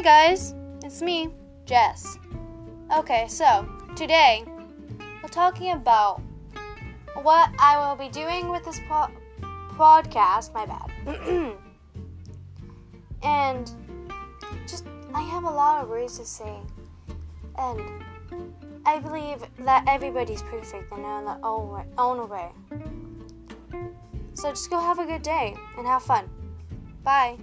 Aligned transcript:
Hey 0.00 0.04
guys, 0.04 0.54
it's 0.82 1.02
me, 1.02 1.28
Jess. 1.66 2.16
Okay, 2.96 3.26
so 3.28 3.68
today 3.94 4.44
we're 5.22 5.28
talking 5.28 5.72
about 5.72 6.22
what 7.22 7.50
I 7.58 7.76
will 7.76 7.96
be 7.96 8.08
doing 8.08 8.48
with 8.48 8.64
this 8.64 8.80
po- 8.88 9.10
podcast. 9.76 10.54
My 10.54 10.64
bad. 10.64 10.88
and 13.22 13.70
just, 14.66 14.86
I 15.12 15.20
have 15.20 15.44
a 15.44 15.50
lot 15.50 15.82
of 15.82 15.90
words 15.90 16.16
to 16.16 16.24
say. 16.24 16.56
And 17.58 17.82
I 18.86 19.00
believe 19.00 19.44
that 19.66 19.84
everybody's 19.86 20.40
perfect 20.40 20.90
in 20.92 21.02
their 21.02 21.38
own 21.44 21.84
own 21.98 22.26
way. 22.26 22.48
So 24.32 24.48
just 24.48 24.70
go 24.70 24.80
have 24.80 24.98
a 24.98 25.04
good 25.04 25.20
day 25.20 25.54
and 25.76 25.86
have 25.86 26.02
fun. 26.04 26.30
Bye. 27.04 27.36